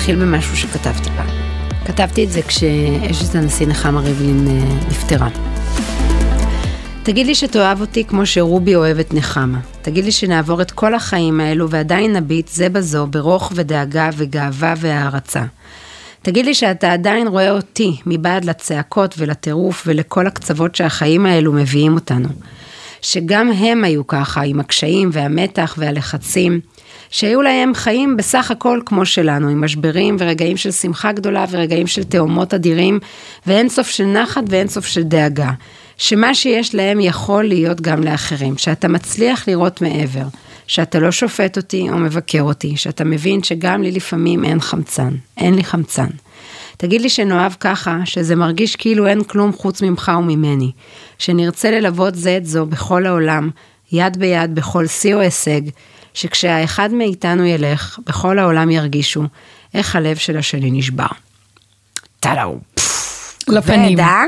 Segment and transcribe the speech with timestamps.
[0.00, 1.28] אתחיל במשהו שכתבתי פעם.
[1.84, 5.28] כתבתי את זה כשאשת הנשיא נחמה ריבלין אה, נפטרה.
[7.02, 9.58] תגיד לי שתאהב אותי כמו שרובי אוהב את נחמה.
[9.82, 15.42] תגיד לי שנעבור את כל החיים האלו ועדיין נביט זה בזו ברוך ודאגה וגאווה והערצה.
[16.22, 22.28] תגיד לי שאתה עדיין רואה אותי מבעד לצעקות ולטירוף ולכל הקצוות שהחיים האלו מביאים אותנו.
[23.02, 26.60] שגם הם היו ככה, עם הקשיים והמתח והלחצים,
[27.10, 32.04] שהיו להם חיים בסך הכל כמו שלנו, עם משברים ורגעים של שמחה גדולה ורגעים של
[32.04, 32.98] תאומות אדירים,
[33.46, 35.50] ואין סוף של נחת ואין סוף של דאגה.
[35.96, 40.24] שמה שיש להם יכול להיות גם לאחרים, שאתה מצליח לראות מעבר,
[40.66, 45.54] שאתה לא שופט אותי או מבקר אותי, שאתה מבין שגם לי לפעמים אין חמצן, אין
[45.54, 46.06] לי חמצן.
[46.76, 50.70] תגיד לי שנאהב ככה, שזה מרגיש כאילו אין כלום חוץ ממך וממני,
[51.18, 53.50] שנרצה ללוות זה את זו בכל העולם,
[53.92, 55.60] יד ביד בכל שיא או הישג,
[56.14, 59.22] שכשהאחד מאיתנו ילך, בכל העולם ירגישו
[59.74, 61.06] איך הלב של השני נשבר.
[62.20, 62.58] טאדאו.
[63.48, 64.00] לפנים.
[64.00, 64.24] אה?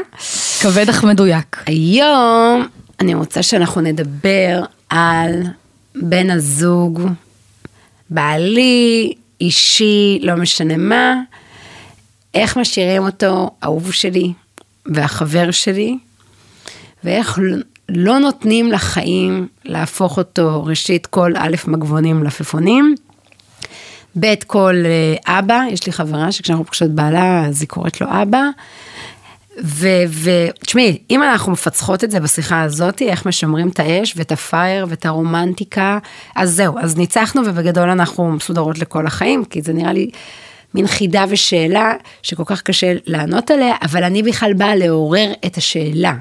[0.61, 1.63] כבד אך מדויק.
[1.67, 2.67] היום
[3.01, 5.43] אני רוצה שאנחנו נדבר על
[5.95, 7.03] בן הזוג,
[8.11, 11.15] בעלי, אישי, לא משנה מה,
[12.35, 14.33] איך משאירים אותו, אהוב שלי
[14.87, 15.99] והחבר שלי,
[17.05, 17.39] ואיך
[17.89, 22.95] לא נותנים לחיים להפוך אותו, ראשית כל א' מגבונים מלפפונים,
[24.21, 28.43] ב' כל אה, אבא, יש לי חברה שכשאנחנו פוגשות בעלה אז היא קוראת לו אבא.
[30.23, 35.07] ותשמעי, אם אנחנו מפצחות את זה בשיחה הזאת, איך משמרים את האש ואת הפייר ואת
[35.07, 35.99] הרומנטיקה,
[36.37, 40.11] אז זהו, אז ניצחנו ובגדול אנחנו מסודרות לכל החיים, כי זה נראה לי
[40.75, 46.15] מין חידה ושאלה שכל כך קשה לענות עליה, אבל אני בכלל באה לעורר את השאלה.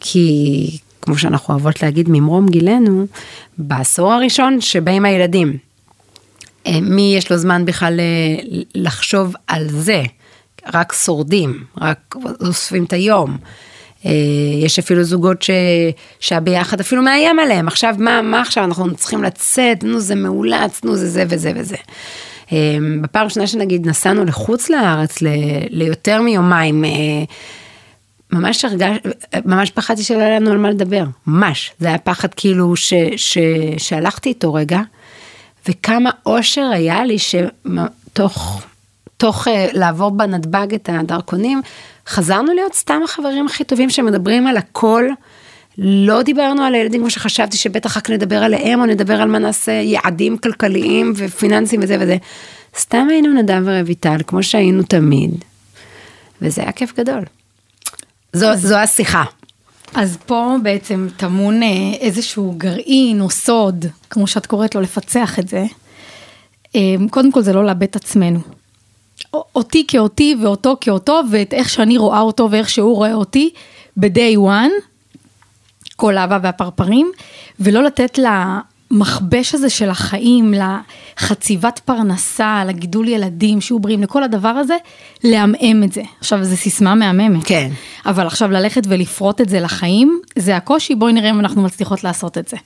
[0.00, 3.06] כי כמו שאנחנו אוהבות להגיד ממרום גילנו,
[3.58, 5.56] בעשור הראשון שבאים הילדים,
[6.66, 10.02] אה, מי יש לו זמן בכלל אה, לחשוב על זה?
[10.74, 13.36] רק שורדים, רק אוספים את היום.
[14.06, 14.10] אה,
[14.62, 15.50] יש אפילו זוגות ש...
[16.20, 20.96] שהביחד אפילו מאיים עליהם, עכשיו מה, מה עכשיו אנחנו צריכים לצאת, נו זה מאולץ, נו
[20.96, 21.76] זה זה וזה וזה.
[23.02, 25.28] בפעם ראשונה שנגיד נסענו לחוץ לארץ ל...
[25.70, 26.84] ליותר מיומיים,
[28.32, 28.98] ממש הרגש,
[29.44, 32.94] ממש פחדתי שלא היה לנו על מה לדבר, ממש, זה היה פחד כאילו ש...
[33.16, 33.38] ש...
[33.78, 34.80] שהלכתי איתו רגע.
[35.68, 38.62] וכמה אושר היה לי שתוך
[39.16, 41.62] תוך uh, לעבור בנתב"ג את הדרכונים,
[42.06, 45.04] חזרנו להיות סתם החברים הכי טובים שמדברים על הכל.
[45.78, 49.72] לא דיברנו על הילדים כמו שחשבתי שבטח רק נדבר עליהם או נדבר על מה נעשה
[49.72, 52.16] יעדים כלכליים ופיננסיים וזה וזה.
[52.78, 55.44] סתם היינו נדב ורויטל כמו שהיינו תמיד.
[56.42, 57.22] וזה היה כיף גדול.
[58.36, 59.24] זו, זו השיחה.
[59.94, 61.68] אז פה בעצם טמון אה,
[62.00, 65.64] איזשהו גרעין או סוד, כמו שאת קוראת לו, לפצח את זה.
[66.76, 66.80] אה,
[67.10, 68.40] קודם כל זה לא לאבד את עצמנו.
[69.34, 73.50] אותי כאותי ואותו כאותו ואת איך שאני רואה אותו ואיך שהוא רואה אותי
[73.96, 74.72] ב-day one,
[75.96, 77.12] כל אהבה והפרפרים,
[77.60, 78.18] ולא לתת
[78.90, 84.76] למכבש הזה של החיים, לחציבת פרנסה, לגידול ילדים שיהיו בריאים, לכל הדבר הזה,
[85.24, 86.02] לעמעם את זה.
[86.20, 87.44] עכשיו, זו סיסמה מהממת.
[87.44, 87.70] כן.
[88.06, 92.38] אבל עכשיו ללכת ולפרוט את זה לחיים, זה הקושי, בואי נראה אם אנחנו מצליחות לעשות
[92.38, 92.56] את זה.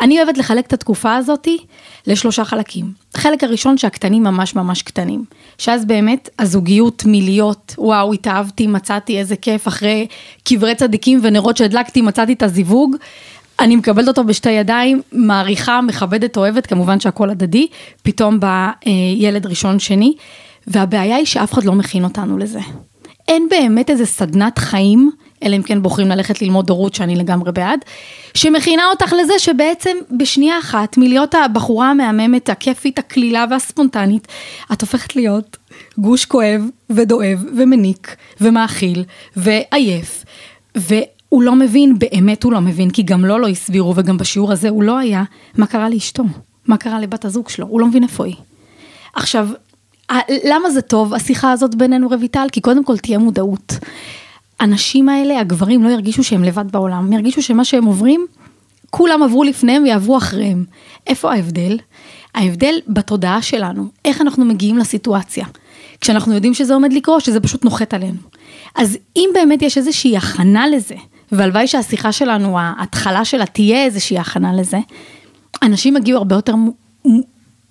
[0.00, 1.58] אני אוהבת לחלק את התקופה הזאתי
[2.06, 2.92] לשלושה חלקים.
[3.14, 5.24] החלק הראשון שהקטנים ממש ממש קטנים.
[5.58, 10.06] שאז באמת הזוגיות מלהיות, וואו, התאהבתי, מצאתי איזה כיף, אחרי
[10.44, 12.96] קברי צדיקים ונרות שהדלקתי, מצאתי את הזיווג.
[13.60, 17.66] אני מקבלת אותו בשתי ידיים, מעריכה, מכבדת, אוהבת, כמובן שהכל הדדי,
[18.02, 20.14] פתאום בא אה, ילד ראשון שני,
[20.66, 22.60] והבעיה היא שאף אחד לא מכין אותנו לזה.
[23.28, 25.10] אין באמת איזה סדנת חיים,
[25.42, 27.80] אלא אם כן בוחרים ללכת ללמוד הורות שאני לגמרי בעד,
[28.34, 34.28] שמכינה אותך לזה שבעצם בשנייה אחת, מלהיות הבחורה המהממת, הכיפית, הקלילה והספונטנית,
[34.72, 35.56] את הופכת להיות
[35.98, 39.04] גוש כואב ודואב ומניק ומאכיל
[39.36, 40.24] ועייף.
[41.32, 44.52] והוא לא מבין, באמת הוא לא מבין, כי גם לו לא, לא הסבירו וגם בשיעור
[44.52, 45.24] הזה הוא לא היה,
[45.58, 46.24] מה קרה לאשתו,
[46.66, 48.36] מה קרה לבת הזוג שלו, הוא לא מבין איפה היא.
[49.14, 49.48] עכשיו,
[50.44, 52.46] למה זה טוב, השיחה הזאת בינינו רויטל?
[52.52, 53.78] כי קודם כל תהיה מודעות.
[54.60, 58.26] הנשים האלה, הגברים, לא ירגישו שהם לבד בעולם, הם ירגישו שמה שהם עוברים,
[58.90, 60.64] כולם עברו לפניהם ויעברו אחריהם.
[61.06, 61.78] איפה ההבדל?
[62.34, 65.46] ההבדל בתודעה שלנו, איך אנחנו מגיעים לסיטואציה.
[66.00, 68.18] כשאנחנו יודעים שזה עומד לקרות, שזה פשוט נוחת עלינו.
[68.74, 70.94] אז אם באמת יש איזושהי הכנה לזה,
[71.32, 74.78] והלוואי שהשיחה שלנו, ההתחלה שלה תהיה איזושהי הכנה לזה,
[75.62, 76.54] אנשים יגיעו הרבה יותר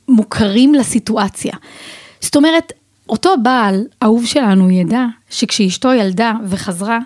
[0.07, 1.54] מוכרים לסיטואציה.
[2.22, 2.74] זאת אומרת,
[3.10, 7.00] אותו בעל, אהוב שלנו, ידע שכשאשתו ילדה וחזרה,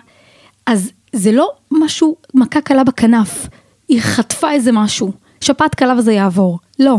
[0.66, 3.46] אז זה לא משהו, מכה קלה בכנף,
[3.88, 6.58] היא חטפה איזה משהו, שפעת קלה וזה יעבור.
[6.78, 6.96] לא.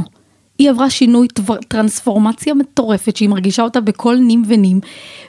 [0.62, 4.80] היא עברה שינוי, טר- טרנספורמציה מטורפת שהיא מרגישה אותה בכל נים ונים,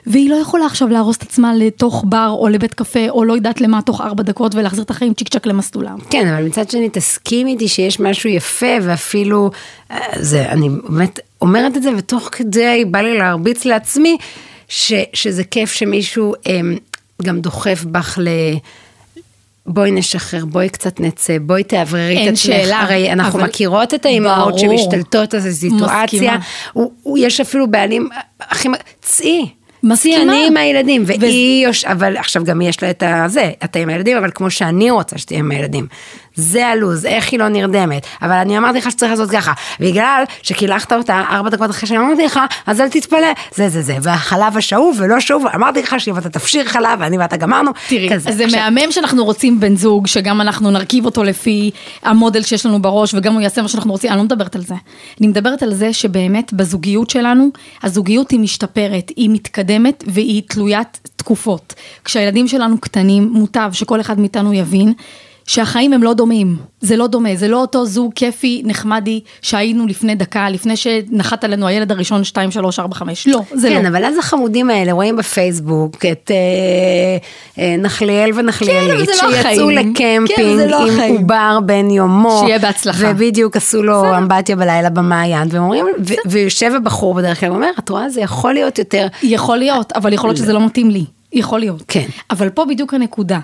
[0.07, 3.61] והיא לא יכולה עכשיו להרוס את עצמה לתוך בר או לבית קפה או לא יודעת
[3.61, 5.97] למה תוך ארבע דקות ולהחזיר את החיים צ'יק צ'ק למסלולם.
[6.09, 9.51] כן, אבל מצד שני תסכים איתי שיש משהו יפה ואפילו,
[9.91, 14.17] אה, זה, אני באמת אומרת את זה ותוך כדי בא לי להרביץ לעצמי,
[14.67, 16.59] ש, שזה כיף שמישהו אה,
[17.21, 18.27] גם דוחף בך ל...
[19.65, 22.37] בואי נשחרר, בואי קצת נצא, בואי תאווררי את אין עצמך.
[22.43, 24.59] שאלה, הרי אנחנו אבל- מכירות את האימהות.
[24.59, 25.39] שמשתלטות על
[27.03, 28.67] הוא, יש אפילו בעלים הכי...
[29.01, 29.49] צאי.
[29.83, 30.23] מסכימה.
[30.23, 31.85] אני עם הילדים, והיא יוש...
[31.85, 35.39] אבל עכשיו גם יש לה את הזה, אתה עם הילדים, אבל כמו שאני רוצה שתהיה
[35.39, 35.87] עם הילדים.
[36.35, 38.05] זה הלו"ז, איך היא לא נרדמת.
[38.21, 39.53] אבל אני אמרתי לך שצריך לעשות ככה.
[39.79, 43.97] בגלל שקילחת אותה ארבע דקות אחרי שאמרתי לך, אז אל תתפלא, זה זה זה.
[44.01, 48.31] והחלב השאוב ולא שאוב, אמרתי לך שאם אתה תפשיר חלב, ואני ואתה גמרנו, תראי, כזה.
[48.31, 51.71] זה עכשיו, מהמם שאנחנו רוצים בן זוג, שגם אנחנו נרכיב אותו לפי
[52.03, 54.75] המודל שיש לנו בראש, וגם הוא יעשה מה שאנחנו רוצים, אני לא מדברת על זה.
[55.19, 57.49] אני מדברת על זה שבאמת בזוגיות שלנו,
[57.83, 61.73] הזוגיות היא משתפרת, היא מתקדמת והיא תלוית תקופות.
[62.05, 64.93] כשהילדים שלנו קטנים, מוטב שכל אחד מאיתנו יבין.
[65.47, 70.15] שהחיים הם לא דומים, זה לא דומה, זה לא אותו זוג כיפי, נחמדי, שהיינו לפני
[70.15, 73.75] דקה, לפני שנחת עלינו הילד הראשון 2, 3, 4, 5, לא, זה לא.
[73.75, 77.17] כן, אבל אז החמודים האלה רואים בפייסבוק את אה,
[77.63, 79.67] אה, נחליאל כן, ונחליאלית, זה לא שיצאו.
[79.67, 81.17] כן, לקמפינג זה לא עם החיים.
[81.17, 82.39] עובר בן יומו.
[82.43, 83.11] שיהיה בהצלחה.
[83.11, 87.89] ובדיוק עשו לו אמבטיה בלילה במעיין, והם אומרים, ו- ויושב הבחור בדרך כלל ואומר, את
[87.89, 89.07] רואה, זה יכול להיות יותר...
[89.23, 91.05] יכול להיות, אבל יכול להיות שזה לא מתאים לי.
[91.33, 91.83] יכול להיות.
[91.87, 92.05] כן.
[92.29, 93.39] אבל פה בדיוק הנקודה.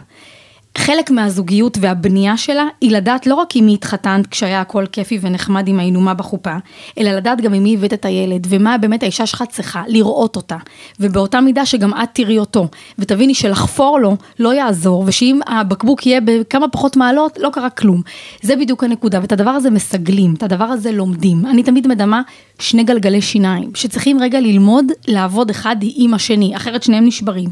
[0.77, 5.67] חלק מהזוגיות והבנייה שלה היא לדעת לא רק עם מי התחתנת כשהיה הכל כיפי ונחמד
[5.67, 6.55] עם האינומה בחופה,
[6.97, 10.57] אלא לדעת גם עם מי הבאת את הילד, ומה באמת האישה שלך צריכה, לראות אותה.
[10.99, 12.67] ובאותה מידה שגם את תראי אותו,
[12.99, 18.01] ותביני שלחפור לו לא יעזור, ושאם הבקבוק יהיה בכמה פחות מעלות, לא קרה כלום.
[18.41, 21.45] זה בדיוק הנקודה, ואת הדבר הזה מסגלים, את הדבר הזה לומדים.
[21.45, 22.21] אני תמיד מדמה
[22.59, 27.49] שני גלגלי שיניים, שצריכים רגע ללמוד לעבוד אחד עם השני, אחרת שניהם נשברים.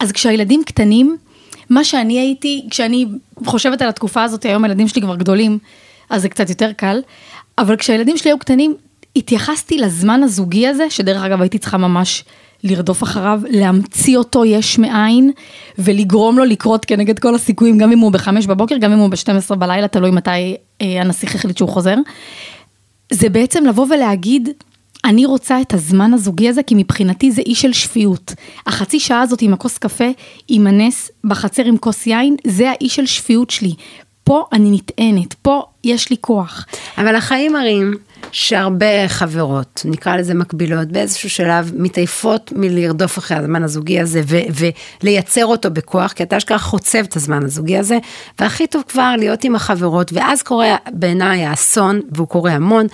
[0.00, 1.16] אז כשהילדים קטנים,
[1.70, 3.06] מה שאני הייתי, כשאני
[3.44, 5.58] חושבת על התקופה הזאת, היום הילדים שלי כבר גדולים,
[6.10, 7.00] אז זה קצת יותר קל,
[7.58, 8.74] אבל כשהילדים שלי היו קטנים,
[9.16, 12.24] התייחסתי לזמן הזוגי הזה, שדרך אגב הייתי צריכה ממש
[12.64, 15.30] לרדוף אחריו, להמציא אותו יש מאין,
[15.78, 19.54] ולגרום לו לקרות כנגד כל הסיכויים, גם אם הוא בחמש בבוקר, גם אם הוא ב-12
[19.54, 21.94] בלילה, תלוי מתי אה, הנסיך החליט שהוא חוזר.
[23.12, 24.48] זה בעצם לבוא ולהגיד,
[25.04, 28.32] אני רוצה את הזמן הזוגי הזה, כי מבחינתי זה אי של שפיות.
[28.66, 30.08] החצי שעה הזאת עם הכוס קפה,
[30.48, 33.74] עם הנס, בחצר עם כוס יין, זה האי של שפיות שלי.
[34.24, 36.66] פה אני נטענת, פה יש לי כוח.
[36.98, 37.94] אבל החיים מראים
[38.32, 44.64] שהרבה חברות, נקרא לזה מקבילות, באיזשהו שלב מתעייפות מלרדוף אחרי הזמן הזוגי הזה ו-
[45.02, 47.98] ולייצר אותו בכוח, כי אתה אשכרה חוצב את הזמן הזוגי הזה,
[48.38, 52.86] והכי טוב כבר להיות עם החברות, ואז קורה בעיניי האסון, והוא קורה המון,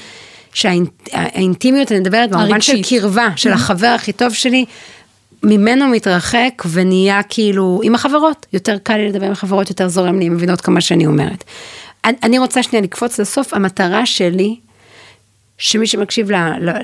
[0.54, 2.82] שהאינטימיות, אני מדברת במובן של.
[2.82, 4.64] קרבה, של החבר הכי טוב שלי,
[5.42, 10.28] ממנו מתרחק ונהיה כאילו עם החברות, יותר קל לי לדבר עם חברות, יותר זורם לי,
[10.28, 11.44] מבינות כמה שאני אומרת.
[12.04, 14.56] אני, רוצה שנייה לקפוץ לסוף, המטרה שלי,
[15.58, 16.28] שמי שמקשיב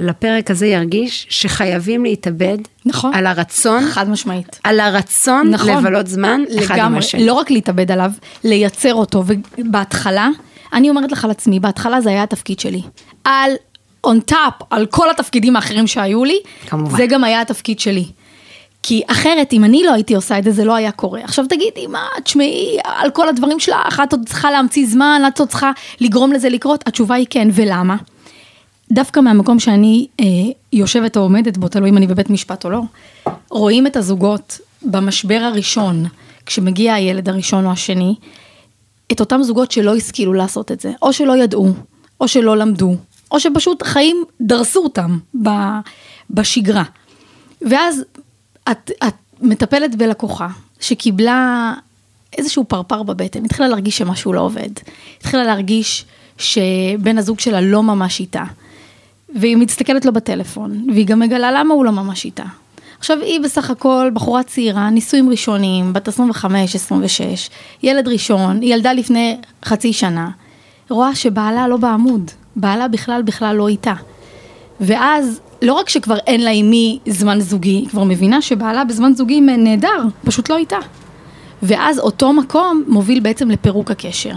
[0.01, 3.15] לפרק הזה ירגיש שחייבים להתאבד נכון.
[3.15, 4.61] על הרצון, חד משמעית.
[4.65, 5.85] על הרצון נכון.
[5.85, 7.27] לבלות זמן אחד עם לגמרי, השני.
[7.27, 8.11] לא רק להתאבד עליו,
[8.45, 9.25] לייצר אותו,
[9.59, 10.29] ובהתחלה,
[10.73, 12.83] אני אומרת לך על עצמי, בהתחלה זה היה התפקיד שלי.
[13.25, 13.53] על,
[14.07, 16.97] on top, על כל התפקידים האחרים שהיו לי, כמובן.
[16.97, 18.05] זה גם היה התפקיד שלי.
[18.83, 21.21] כי אחרת, אם אני לא הייתי עושה את זה, זה לא היה קורה.
[21.25, 25.49] עכשיו תגידי, מה, תשמעי, על כל הדברים שלך, את עוד צריכה להמציא זמן, את עוד
[25.49, 26.85] צריכה לגרום לזה לקרות?
[26.87, 27.97] התשובה היא כן, ולמה?
[28.93, 30.25] דווקא מהמקום שאני אה,
[30.73, 32.81] יושבת או עומדת בו, תלוי אם אני בבית משפט או לא,
[33.51, 36.07] רואים את הזוגות במשבר הראשון,
[36.47, 38.15] כשמגיע הילד הראשון או השני,
[39.13, 41.73] את אותם זוגות שלא השכילו לעשות את זה, או שלא ידעו,
[42.21, 42.97] או שלא למדו,
[43.31, 45.49] או שפשוט חיים דרסו אותם ב,
[46.31, 46.85] בשגרה.
[47.63, 48.05] ואז
[48.71, 50.49] את, את מטפלת בלקוחה
[50.81, 51.75] שקיבלה
[52.39, 54.71] איזשהו פרפר בבטן, התחילה להרגיש שמשהו לא עובד,
[55.19, 56.05] התחילה להרגיש
[56.39, 58.45] שבן הזוג שלה לא ממש איתה,
[59.35, 62.45] והיא מסתכלת לו בטלפון, והיא גם מגלה למה הוא לא ממש איתה.
[63.01, 66.13] עכשיו היא בסך הכל בחורה צעירה, נישואים ראשונים, בת 25-26,
[67.83, 70.31] ילד ראשון, היא ילדה לפני חצי שנה,
[70.91, 73.95] רואה שבעלה לא בעמוד, בעלה בכלל בכלל לא איתה.
[74.81, 79.15] ואז לא רק שכבר אין לה עם מי זמן זוגי, היא כבר מבינה שבעלה בזמן
[79.15, 80.79] זוגי נהדר, פשוט לא איתה.
[81.63, 84.35] ואז אותו מקום מוביל בעצם לפירוק הקשר.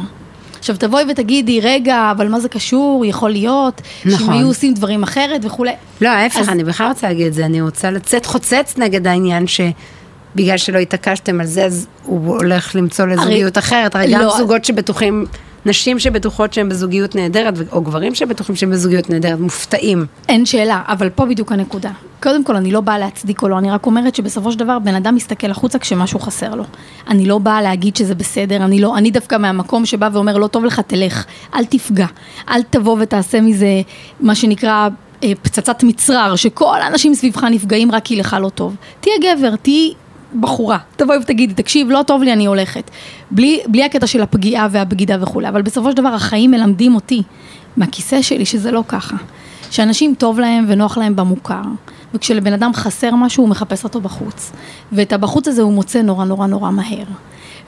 [0.63, 4.19] עכשיו תבואי ותגידי, רגע, אבל מה זה קשור, יכול להיות, נכון.
[4.19, 5.71] שהם היו עושים דברים אחרת וכולי.
[6.01, 9.45] לא, ההפך, אז- אני בכלל רוצה להגיד את זה, אני רוצה לצאת חוצץ נגד העניין
[9.47, 14.37] שבגלל שלא התעקשתם על זה, אז הוא הולך למצוא לזוגיות אחרת, הרי גם לא.
[14.37, 15.25] זוגות שבטוחים
[15.65, 20.05] נשים שבטוחות שהן בזוגיות נהדרת, או גברים שבטוחים שהם בזוגיות נהדרת, מופתעים.
[20.29, 21.91] אין שאלה, אבל פה בדיוק הנקודה.
[22.23, 24.95] קודם כל, אני לא באה להצדיק או לא, אני רק אומרת שבסופו של דבר בן
[24.95, 26.63] אדם מסתכל החוצה כשמשהו חסר לו.
[27.07, 30.65] אני לא באה להגיד שזה בסדר, אני לא, אני דווקא מהמקום שבא ואומר, לא טוב
[30.65, 32.07] לך, תלך, אל תפגע,
[32.49, 33.81] אל תבוא ותעשה מזה
[34.19, 34.89] מה שנקרא
[35.23, 38.75] אה, פצצת מצרר, שכל האנשים סביבך נפגעים רק כי לך לא טוב.
[38.99, 39.93] תהיה גבר, תהיי
[40.39, 42.91] בחורה, תבואי ותגידי, תקשיב, לא טוב לי, אני הולכת.
[43.31, 47.21] בלי, בלי הקטע של הפגיעה והבגידה וכולי, אבל בסופו של דבר החיים מלמדים אותי,
[47.77, 49.15] מהכיסא שלי, שזה לא ככה.
[49.71, 51.61] שאנשים טוב להם ונוח להם במוכר,
[52.13, 54.51] וכשלבן אדם חסר משהו, הוא מחפש אותו בחוץ.
[54.91, 57.05] ואת הבחוץ הזה הוא מוצא נורא נורא נורא מהר.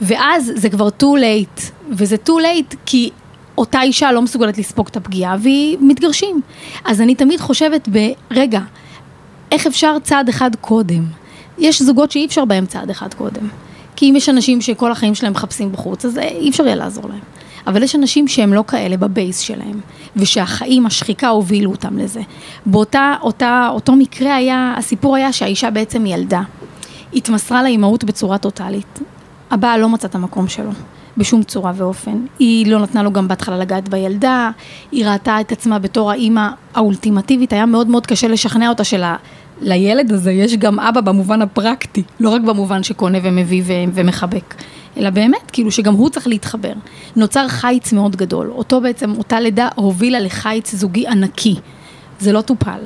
[0.01, 3.09] ואז זה כבר too late, וזה too late כי
[3.57, 6.41] אותה אישה לא מסוגלת לספוג את הפגיעה, והיא מתגרשים.
[6.85, 7.89] אז אני תמיד חושבת
[8.31, 8.59] ברגע,
[9.51, 11.03] איך אפשר צעד אחד קודם?
[11.57, 13.47] יש זוגות שאי אפשר בהם צעד אחד קודם.
[13.95, 17.19] כי אם יש אנשים שכל החיים שלהם מחפשים בחוץ, אז אי אפשר יהיה לעזור להם.
[17.67, 19.79] אבל יש אנשים שהם לא כאלה בבייס שלהם,
[20.15, 22.21] ושהחיים, השחיקה הובילו אותם לזה.
[22.65, 26.41] באותה, אותה, אותו מקרה היה, הסיפור היה שהאישה בעצם ילדה.
[27.13, 28.99] התמסרה לאימהות בצורה טוטאלית.
[29.51, 30.71] הבעל לא מצא את המקום שלו.
[31.17, 32.25] בשום צורה ואופן.
[32.39, 34.51] היא לא נתנה לו גם בהתחלה לגעת בילדה,
[34.91, 39.03] היא ראתה את עצמה בתור האימא האולטימטיבית, היה מאוד מאוד קשה לשכנע אותה של
[39.61, 44.55] לילד הזה יש גם אבא במובן הפרקטי, לא רק במובן שקונה ומביא ומחבק,
[44.97, 46.73] אלא באמת, כאילו שגם הוא צריך להתחבר.
[47.15, 51.55] נוצר חיץ מאוד גדול, אותו בעצם, אותה לידה הובילה לחיץ זוגי ענקי.
[52.19, 52.79] זה לא טופל,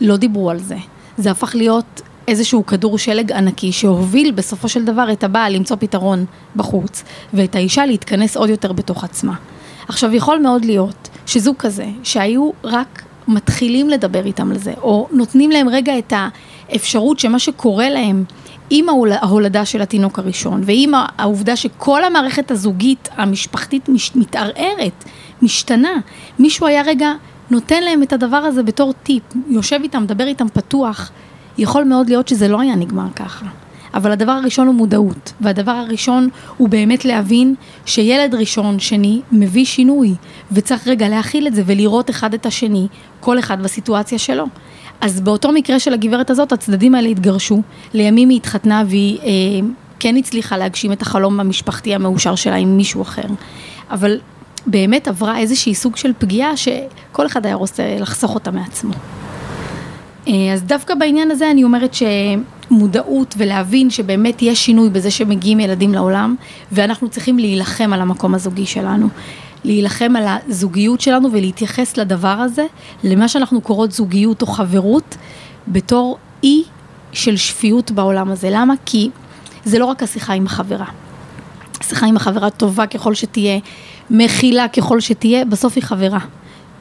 [0.00, 0.76] לא דיברו על זה.
[1.18, 6.24] זה הפך להיות איזשהו כדור שלג ענקי שהוביל בסופו של דבר את הבעל למצוא פתרון
[6.56, 9.34] בחוץ, ואת האישה להתכנס עוד יותר בתוך עצמה.
[9.88, 15.50] עכשיו, יכול מאוד להיות שזוג כזה, שהיו רק מתחילים לדבר איתם על זה, או נותנים
[15.50, 16.12] להם רגע את
[16.68, 18.24] האפשרות שמה שקורה להם
[18.70, 25.04] עם ההולדה של התינוק הראשון, ועם העובדה שכל המערכת הזוגית המשפחתית מש, מתערערת,
[25.42, 25.92] משתנה,
[26.38, 27.12] מישהו היה רגע
[27.50, 31.10] נותן להם את הדבר הזה בתור טיפ, יושב איתם, מדבר איתם פתוח,
[31.58, 33.46] יכול מאוד להיות שזה לא היה נגמר ככה.
[33.94, 37.54] אבל הדבר הראשון הוא מודעות, והדבר הראשון הוא באמת להבין
[37.86, 40.14] שילד ראשון, שני, מביא שינוי,
[40.52, 42.86] וצריך רגע להכיל את זה ולראות אחד את השני,
[43.20, 44.44] כל אחד בסיטואציה שלו.
[45.00, 47.62] אז באותו מקרה של הגברת הזאת, הצדדים האלה התגרשו,
[47.94, 49.26] לימים היא התחתנה והיא אה,
[49.98, 53.26] כן הצליחה להגשים את החלום המשפחתי המאושר שלה עם מישהו אחר.
[53.90, 54.18] אבל
[54.66, 58.92] באמת עברה איזושהי סוג של פגיעה שכל אחד היה רוצה לחסוך אותה מעצמו.
[60.28, 62.02] אה, אז דווקא בעניין הזה אני אומרת ש...
[62.70, 66.34] מודעות ולהבין שבאמת יש שינוי בזה שמגיעים ילדים לעולם
[66.72, 69.08] ואנחנו צריכים להילחם על המקום הזוגי שלנו.
[69.64, 72.66] להילחם על הזוגיות שלנו ולהתייחס לדבר הזה,
[73.04, 75.16] למה שאנחנו קוראות זוגיות או חברות,
[75.68, 76.62] בתור אי
[77.12, 78.48] של שפיות בעולם הזה.
[78.50, 78.74] למה?
[78.86, 79.10] כי
[79.64, 80.84] זה לא רק השיחה עם החברה.
[81.82, 83.58] שיחה עם החברה טובה ככל שתהיה,
[84.10, 86.18] מכילה ככל שתהיה, בסוף היא חברה.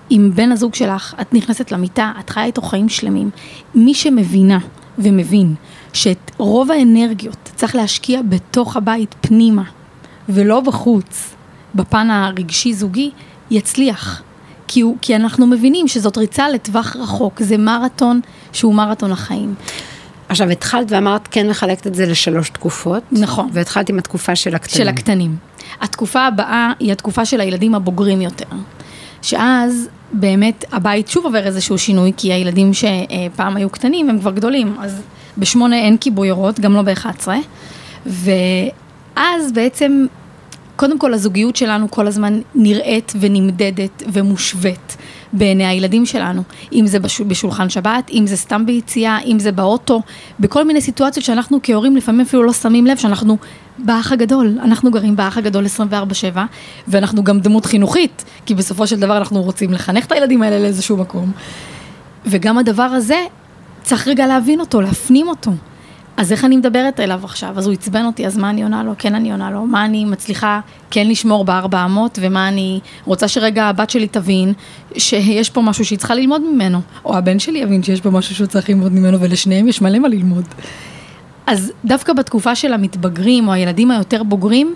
[0.09, 3.29] עם בן הזוג שלך, את נכנסת למיטה, את חיה איתו חיים שלמים.
[3.75, 4.59] מי שמבינה
[4.99, 5.55] ומבין
[5.93, 9.63] שאת רוב האנרגיות צריך להשקיע בתוך הבית פנימה
[10.29, 11.35] ולא בחוץ,
[11.75, 13.11] בפן הרגשי-זוגי,
[13.51, 14.21] יצליח.
[14.67, 18.21] כי, הוא, כי אנחנו מבינים שזאת ריצה לטווח רחוק, זה מרתון
[18.53, 19.55] שהוא מרתון החיים.
[20.29, 23.03] עכשיו, התחלת ואמרת כן מחלקת את זה לשלוש תקופות.
[23.11, 23.49] נכון.
[23.53, 24.77] והתחלת עם התקופה של הקטנים.
[24.77, 25.35] של הקטנים.
[25.81, 28.45] התקופה הבאה היא התקופה של הילדים הבוגרים יותר.
[29.21, 34.75] שאז באמת הבית שוב עובר איזשהו שינוי, כי הילדים שפעם היו קטנים הם כבר גדולים,
[34.79, 35.01] אז
[35.37, 37.27] בשמונה אין כיבוי אורות, גם לא ב-11,
[38.05, 40.05] ואז בעצם,
[40.75, 44.97] קודם כל הזוגיות שלנו כל הזמן נראית ונמדדת ומושווית.
[45.33, 46.41] בעיני הילדים שלנו,
[46.73, 50.01] אם זה בשולחן שבת, אם זה סתם ביציאה, אם זה באוטו,
[50.39, 53.37] בכל מיני סיטואציות שאנחנו כהורים לפעמים אפילו לא שמים לב שאנחנו
[53.77, 55.65] באח הגדול, אנחנו גרים באח הגדול
[56.35, 56.37] 24-7,
[56.87, 60.97] ואנחנו גם דמות חינוכית, כי בסופו של דבר אנחנו רוצים לחנך את הילדים האלה לאיזשהו
[60.97, 61.31] מקום.
[62.25, 63.25] וגם הדבר הזה,
[63.83, 65.51] צריך רגע להבין אותו, להפנים אותו.
[66.19, 67.53] אז איך אני מדברת אליו עכשיו?
[67.57, 68.91] אז הוא עצבן אותי, אז מה אני עונה לו?
[68.97, 69.65] כן אני עונה לו.
[69.65, 70.59] מה אני מצליחה
[70.91, 74.53] כן לשמור בארבע אמות, ומה אני רוצה שרגע הבת שלי תבין
[74.97, 76.81] שיש פה משהו שהיא צריכה ללמוד ממנו.
[77.05, 80.07] או הבן שלי יבין שיש פה משהו שהוא צריך ללמוד ממנו, ולשניהם יש מלא מה
[80.07, 80.45] ללמוד.
[81.47, 84.75] אז דווקא בתקופה של המתבגרים, או הילדים היותר בוגרים,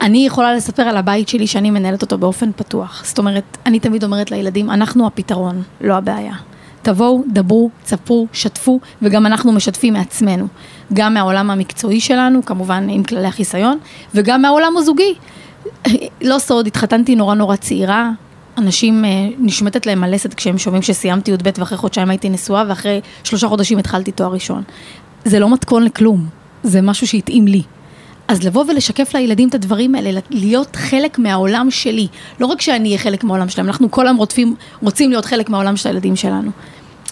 [0.00, 3.02] אני יכולה לספר על הבית שלי שאני מנהלת אותו באופן פתוח.
[3.04, 6.34] זאת אומרת, אני תמיד אומרת לילדים, אנחנו הפתרון, לא הבעיה.
[6.84, 10.46] תבואו, דברו, צפרו, שתפו, וגם אנחנו משתפים מעצמנו.
[10.92, 13.78] גם מהעולם המקצועי שלנו, כמובן עם כללי החיסיון,
[14.14, 15.14] וגם מהעולם הזוגי.
[16.22, 18.10] לא סוד, התחתנתי נורא נורא צעירה,
[18.58, 23.48] אנשים, אה, נשמטת להם הלסת כשהם שומעים שסיימתי י"ב ואחרי חודשיים הייתי נשואה ואחרי שלושה
[23.48, 24.62] חודשים התחלתי תואר ראשון.
[25.24, 26.26] זה לא מתכון לכלום,
[26.62, 27.62] זה משהו שהתאים לי.
[28.28, 32.08] אז לבוא ולשקף לילדים את הדברים האלה, להיות חלק מהעולם שלי.
[32.40, 35.76] לא רק שאני אהיה חלק מהעולם שלהם, אנחנו כל היום רוצים, רוצים להיות חלק מהעולם
[35.76, 36.50] של הילדים שלנו.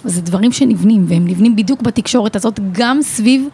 [0.05, 3.49] זה דברים שנבנים, והם נבנים בדיוק בתקשורת הזאת, גם סביב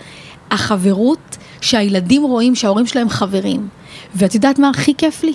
[0.50, 3.68] החברות שהילדים רואים שההורים שלהם חברים.
[4.14, 5.34] ואת יודעת מה הכי כיף לי?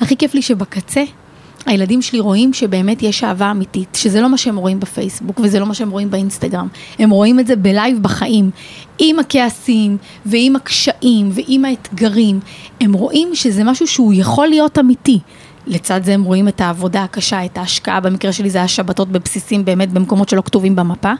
[0.00, 1.04] הכי כיף לי שבקצה
[1.66, 5.66] הילדים שלי רואים שבאמת יש אהבה אמיתית, שזה לא מה שהם רואים בפייסבוק וזה לא
[5.66, 6.68] מה שהם רואים באינסטגרם.
[6.98, 8.50] הם רואים את זה בלייב בחיים,
[8.98, 12.40] עם הכעסים ועם הקשיים ועם האתגרים.
[12.80, 15.18] הם רואים שזה משהו שהוא יכול להיות אמיתי.
[15.66, 19.92] לצד זה הם רואים את העבודה הקשה, את ההשקעה, במקרה שלי זה השבתות בבסיסים באמת
[19.92, 21.12] במקומות שלא כתובים במפה,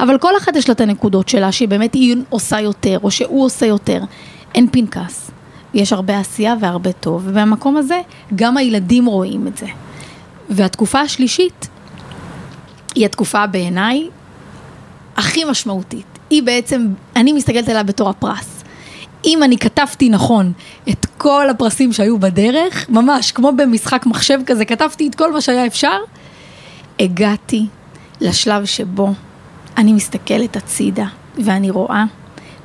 [0.00, 3.66] אבל כל אחת יש לה את הנקודות שלה, שבאמת היא עושה יותר, או שהוא עושה
[3.66, 4.02] יותר.
[4.54, 5.30] אין פנקס.
[5.74, 8.00] יש הרבה עשייה והרבה טוב, ובמקום הזה
[8.36, 9.66] גם הילדים רואים את זה.
[10.50, 11.68] והתקופה השלישית
[12.94, 14.08] היא התקופה בעיניי
[15.16, 16.18] הכי משמעותית.
[16.30, 18.64] היא בעצם, אני מסתכלת עליה בתור הפרס.
[19.24, 20.52] אם אני כתבתי נכון
[20.88, 25.66] את כל הפרסים שהיו בדרך, ממש כמו במשחק מחשב כזה, כתבתי את כל מה שהיה
[25.66, 25.96] אפשר,
[27.00, 27.66] הגעתי
[28.20, 29.12] לשלב שבו
[29.76, 31.06] אני מסתכלת הצידה
[31.44, 32.04] ואני רואה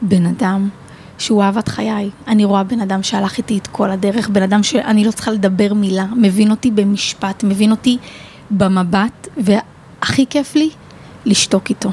[0.01, 0.70] בן אדם
[1.17, 2.10] שהוא אהבת חיי.
[2.27, 5.74] אני רואה בן אדם שהלך איתי את כל הדרך, בן אדם שאני לא צריכה לדבר
[5.74, 7.98] מילה, מבין אותי במשפט, מבין אותי
[8.51, 10.69] במבט, והכי כיף לי
[11.25, 11.89] לשתוק איתו.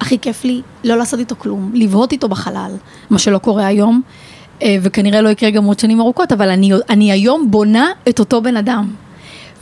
[0.00, 2.72] הכי כיף לי לא לעשות איתו כלום, לבהות איתו בחלל,
[3.10, 4.02] מה שלא קורה היום,
[4.62, 8.42] אה, וכנראה לא יקרה גם עוד שנים ארוכות, אבל אני, אני היום בונה את אותו
[8.42, 8.90] בן אדם.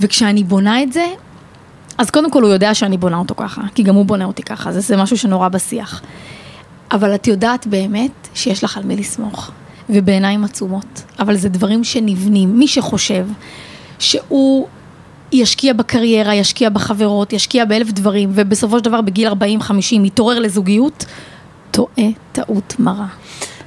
[0.00, 1.07] וכשאני בונה את זה,
[1.99, 4.73] אז קודם כל הוא יודע שאני בונה אותו ככה, כי גם הוא בונה אותי ככה,
[4.73, 6.02] זה, זה משהו שנורא בשיח.
[6.92, 9.50] אבל את יודעת באמת שיש לך על מי לסמוך,
[9.90, 11.02] ובעיניים עצומות.
[11.18, 12.59] אבל זה דברים שנבנים.
[12.59, 13.26] מי שחושב
[13.99, 14.66] שהוא
[15.32, 19.32] ישקיע בקריירה, ישקיע בחברות, ישקיע באלף דברים, ובסופו של דבר בגיל 40-50
[20.04, 21.04] יתעורר לזוגיות,
[21.70, 23.06] טועה טעות מרה.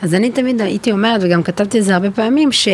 [0.01, 2.67] אז אני תמיד הייתי אומרת, וגם כתבתי את זה הרבה פעמים, ש...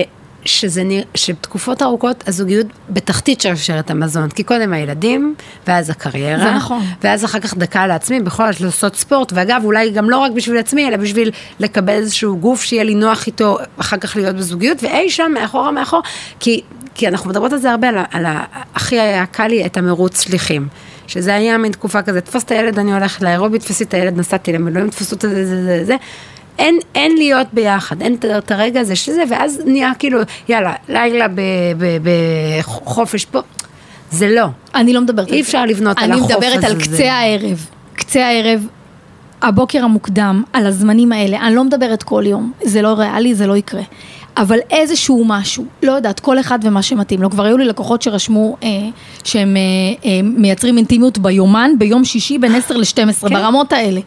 [0.46, 5.36] שזה נראה, שתקופות ארוכות הזוגיות בתחתית שרשרת המזון, כי קודם הילדים,
[5.67, 9.91] ואז הקריירה, זה נכון, ואז אחר כך דקה לעצמי, בכל זאת לעשות ספורט, ואגב, אולי
[9.91, 13.97] גם לא רק בשביל עצמי, אלא בשביל לקבל איזשהו גוף שיהיה לי נוח איתו, אחר
[13.97, 16.02] כך להיות בזוגיות, ואי שם, מאחורה מאחור,
[16.39, 16.62] כי,
[16.95, 18.25] כי אנחנו מדברות על זה הרבה, על, על
[18.75, 20.67] הכי היה קל לי את המרוץ שליחים.
[21.08, 24.54] שזה היה מין תקופה כזה, תפוס את הילד, אני הולכת לאירובי, תפסי את הילד, נסעתי
[24.54, 25.95] למילואים, תפסו את זה, זה, זה, זה.
[26.60, 30.19] אין, אין להיות ביחד, אין את הרגע הזה שזה, ואז נהיה כאילו,
[30.50, 31.26] יאללה, לילה
[32.04, 33.39] בחופש פה,
[34.12, 34.45] זה לא.
[34.76, 35.36] אני לא מדברת על זה.
[35.36, 36.48] אי אפשר לבנות על החוף הזה.
[36.48, 37.65] אני מדברת על קצה הערב.
[37.93, 38.67] קצה הערב,
[39.41, 43.58] הבוקר המוקדם, על הזמנים האלה, אני לא מדברת כל יום, זה לא ריאלי, זה לא
[43.58, 43.82] יקרה.
[44.38, 47.30] אבל איזשהו משהו, לא יודעת, כל אחד ומה שמתאים לו.
[47.30, 48.69] כבר היו לי לקוחות שרשמו אה,
[49.24, 49.62] שהם אה,
[50.10, 53.34] אה, מייצרים אינטימיות ביומן, ביום שישי בין 10 ל-12, כן.
[53.34, 54.02] ברמות האלה.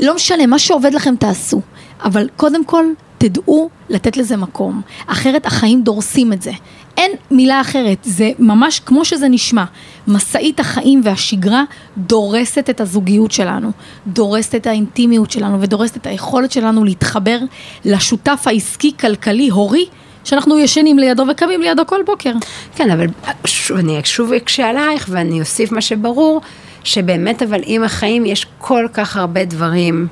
[0.00, 1.60] לא משנה, מה שעובד לכם תעשו.
[2.04, 2.84] אבל קודם כל,
[3.18, 4.80] תדעו לתת לזה מקום.
[5.06, 6.52] אחרת החיים דורסים את זה.
[6.96, 9.64] אין מילה אחרת, זה ממש כמו שזה נשמע.
[10.08, 11.64] משאית החיים והשגרה
[11.98, 13.70] דורסת את הזוגיות שלנו,
[14.06, 17.38] דורסת את האינטימיות שלנו ודורסת את היכולת שלנו להתחבר
[17.84, 19.86] לשותף העסקי-כלכלי, הורי,
[20.24, 22.32] שאנחנו ישנים לידו וקמים לידו כל בוקר.
[22.76, 23.06] כן, אבל
[23.44, 26.40] שוב, אני שוב אקשה עלייך ואני אוסיף מה שברור,
[26.84, 30.06] שבאמת אבל עם החיים יש כל כך הרבה דברים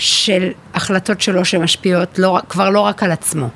[0.00, 3.48] של החלטות שלו שמשפיעות לא, כבר לא רק על עצמו.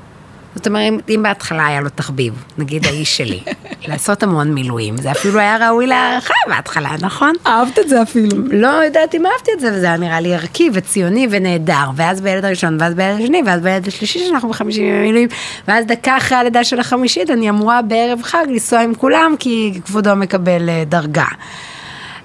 [0.54, 3.40] זאת אומרת, אם, בהתחלה היה לו תחביב, נגיד האיש שלי,
[3.88, 7.32] לעשות המון מילואים, זה אפילו היה ראוי להערכה בהתחלה, נכון?
[7.46, 8.36] אהבת את זה אפילו.
[8.52, 12.44] לא יודעת אם אהבתי את זה, וזה היה נראה לי ערכי וציוני ונהדר, ואז בילד
[12.44, 15.28] הראשון, ואז בילד השני, ואז בילד השלישי שאנחנו בחמישים ימי מילואים,
[15.68, 20.16] ואז דקה אחרי הלידה של החמישית, אני אמורה בערב חג לנסוע עם כולם, כי כבודו
[20.16, 21.26] מקבל אה, דרגה.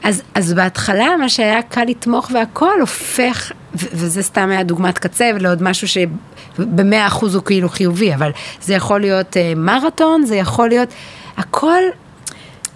[0.03, 5.31] אז, אז בהתחלה מה שהיה קל לתמוך והכל הופך, ו- וזה סתם היה דוגמת קצה
[5.35, 8.31] ולעוד משהו שבמאה אחוז הוא כאילו חיובי, אבל
[8.61, 10.89] זה יכול להיות uh, מרתון, זה יכול להיות,
[11.37, 11.81] הכל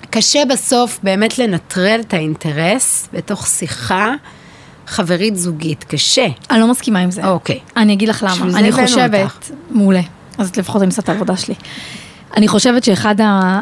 [0.09, 4.13] קשה בסוף באמת לנטרל את האינטרס בתוך שיחה.
[4.87, 6.27] חברית זוגית, קשה.
[6.51, 7.27] אני לא מסכימה עם זה.
[7.27, 7.59] אוקיי.
[7.77, 8.59] אני אגיד לך למה.
[8.59, 9.51] אני חושבת, אותך.
[9.71, 10.01] מעולה,
[10.37, 11.55] אז לפחות אני עושה את העבודה שלי.
[12.37, 13.59] אני חושבת שאחד ה...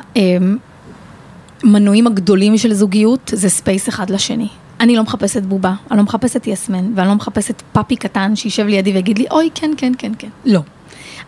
[1.64, 4.48] המנועים הגדולים של זוגיות זה space אחד לשני.
[4.80, 8.66] אני לא מחפשת בובה, אני לא מחפשת yes man, ואני לא מחפשת puppy קטן שישב
[8.66, 10.30] לידי ויגיד לי, אוי, כן, כן, כן, כן.
[10.46, 10.60] לא.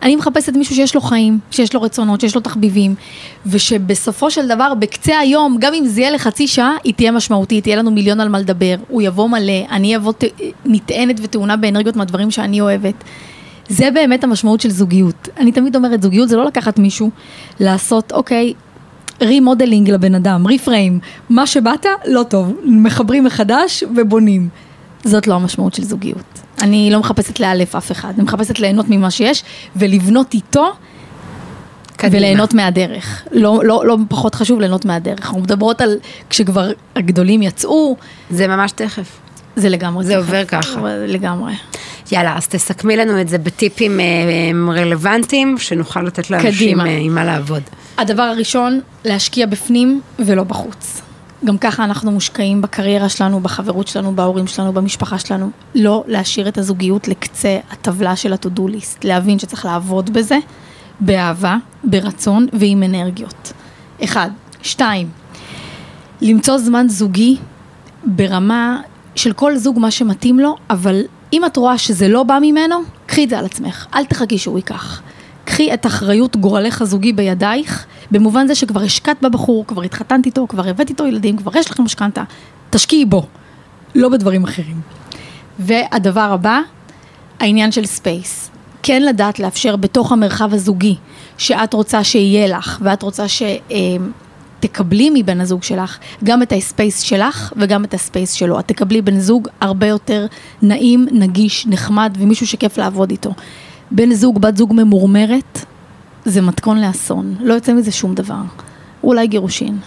[0.02, 2.94] אני מחפשת מישהו שיש לו חיים, שיש לו רצונות, שיש לו תחביבים,
[3.46, 7.76] ושבסופו של דבר, בקצה היום, גם אם זה יהיה לחצי שעה, היא תהיה משמעותית, תהיה
[7.76, 10.24] לנו מיליון על מה לדבר, הוא יבוא מלא, אני אבוא ת...
[10.64, 13.04] נטענת וטעונה באנרגיות מהדברים שאני אוהבת.
[13.68, 15.28] זה באמת המשמעות של זוגיות.
[15.36, 17.10] אני תמיד אומרת, זוגיות זה לא לקחת מישהו,
[17.60, 18.54] לעשות, אוקיי,
[19.24, 20.98] remodeling לבן אדם, reframe,
[21.30, 24.48] מה שבאת, לא טוב, מחברים מחדש ובונים.
[25.04, 26.40] זאת לא המשמעות של זוגיות.
[26.62, 29.44] אני לא מחפשת לאלף אף אחד, אני מחפשת ליהנות ממה שיש
[29.76, 30.72] ולבנות איתו
[31.96, 32.16] קדימה.
[32.16, 33.22] וליהנות מהדרך.
[33.32, 35.18] לא, לא, לא פחות חשוב ליהנות מהדרך.
[35.20, 35.96] אנחנו מדברות על
[36.30, 37.96] כשכבר הגדולים יצאו,
[38.30, 39.18] זה ממש תכף.
[39.56, 40.20] זה לגמרי זה ככה.
[40.20, 40.80] עובר ככה.
[41.06, 41.52] לגמרי.
[42.12, 44.04] יאללה, אז תסכמי לנו את זה בטיפים אה,
[44.74, 46.80] רלוונטיים, שנוכל לתת לאנשים.
[46.80, 47.62] אה, עם מה לעבוד.
[47.98, 51.02] הדבר הראשון, להשקיע בפנים ולא בחוץ.
[51.44, 55.50] גם ככה אנחנו מושקעים בקריירה שלנו, בחברות שלנו, בהורים שלנו, במשפחה שלנו.
[55.74, 60.38] לא להשאיר את הזוגיות לקצה הטבלה של ה-to-do list, להבין שצריך לעבוד בזה,
[61.00, 63.52] באהבה, ברצון ועם אנרגיות.
[64.04, 64.30] אחד.
[64.62, 65.08] שתיים,
[66.20, 67.36] למצוא זמן זוגי
[68.04, 68.80] ברמה
[69.14, 71.02] של כל זוג מה שמתאים לו, אבל
[71.32, 72.76] אם את רואה שזה לא בא ממנו,
[73.06, 75.02] קחי את זה על עצמך, אל תחכי שהוא ייקח.
[75.54, 80.68] קחי את אחריות גורלך הזוגי בידייך, במובן זה שכבר השקעת בבחור, כבר התחתנת איתו, כבר
[80.68, 82.22] הבאת איתו ילדים, כבר יש לכם משכנתה,
[82.70, 83.26] תשקיעי בו,
[83.94, 84.80] לא בדברים אחרים.
[85.58, 86.60] והדבר הבא,
[87.40, 88.50] העניין של space.
[88.82, 90.96] כן לדעת לאפשר בתוך המרחב הזוגי
[91.38, 93.42] שאת רוצה שיהיה לך, ואת רוצה ש...
[93.42, 93.78] אה,
[94.92, 98.60] מבן הזוג שלך גם את ה space שלך וגם את ה space שלו.
[98.60, 100.26] את תקבלי בן זוג הרבה יותר
[100.62, 103.30] נעים, נגיש, נחמד ומישהו שכיף לעבוד איתו.
[103.94, 105.64] בן זוג, בת זוג ממורמרת,
[106.24, 107.34] זה מתכון לאסון.
[107.40, 108.42] לא יוצא מזה שום דבר.
[109.04, 109.78] אולי גירושין.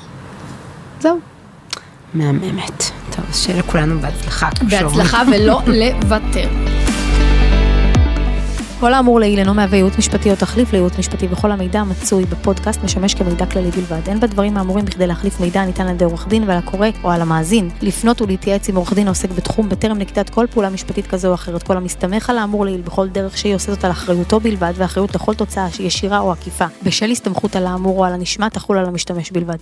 [1.02, 1.20] זהו.
[2.13, 2.84] מהממת.
[3.15, 4.50] טוב, שיהיה לכולנו בהצלחה.
[4.70, 6.50] בהצלחה ולא לוותר.
[8.80, 12.84] כל האמור לעיל אינו מהווה ייעוץ משפטי או תחליף לייעוץ משפטי וכל המידע המצוי בפודקאסט
[12.84, 14.08] משמש כמידע כללי בלבד.
[14.08, 17.22] אין בדברים האמורים בכדי להחליף מידע הניתן על ידי עורך דין ועל הקורא או על
[17.22, 17.70] המאזין.
[17.82, 21.63] לפנות ולהתייעץ עם עורך דין העוסק בתחום בטרם נקיטת כל פעולה משפטית כזו או אחרת.
[21.63, 25.34] כל המסתמך על האמור לעיל בכל דרך שהיא עושה זאת על אחריותו בלבד ואחריות לכל
[25.34, 26.66] תוצאה ישירה או עקיפה.
[26.84, 29.58] בשל הסתמכות על האמור או על הנשמע תחול על המשתמש בלבד.